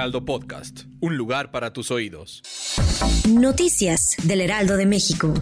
[0.00, 2.42] Heraldo Podcast, un lugar para tus oídos.
[3.28, 5.34] Noticias del Heraldo de México.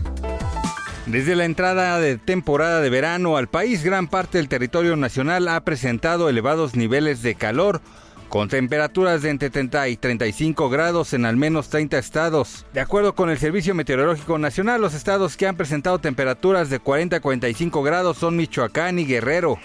[1.06, 5.64] Desde la entrada de temporada de verano al país, gran parte del territorio nacional ha
[5.64, 7.82] presentado elevados niveles de calor
[8.28, 12.66] con temperaturas de entre 30 y 35 grados en al menos 30 estados.
[12.72, 17.16] De acuerdo con el Servicio Meteorológico Nacional, los estados que han presentado temperaturas de 40
[17.16, 19.58] a 45 grados son Michoacán y Guerrero.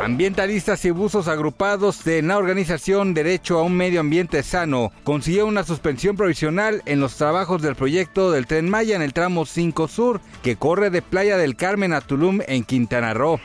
[0.00, 5.64] Ambientalistas y buzos agrupados de la organización Derecho a un Medio Ambiente Sano consiguieron una
[5.64, 10.20] suspensión provisional en los trabajos del proyecto del Tren Maya en el tramo 5 Sur,
[10.42, 13.40] que corre de Playa del Carmen a Tulum en Quintana Roo.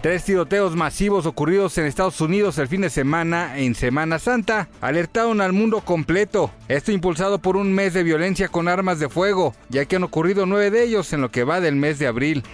[0.00, 5.40] Tres tiroteos masivos ocurridos en Estados Unidos el fin de semana en Semana Santa alertaron
[5.40, 6.52] al mundo completo.
[6.68, 10.46] Esto impulsado por un mes de violencia con armas de fuego, ya que han ocurrido
[10.46, 12.44] nueve de ellos en lo que va del mes de abril.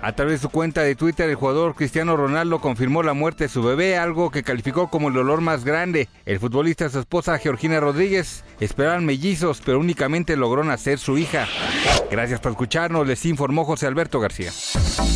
[0.00, 3.48] A través de su cuenta de Twitter, el jugador Cristiano Ronaldo confirmó la muerte de
[3.48, 6.08] su bebé, algo que calificó como el dolor más grande.
[6.24, 11.46] El futbolista y su esposa Georgina Rodríguez esperaban mellizos, pero únicamente logró nacer su hija.
[12.10, 14.52] Gracias por escucharnos, les informó José Alberto García.